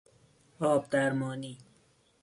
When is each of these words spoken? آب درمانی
آب 0.59 0.89
درمانی 0.89 1.57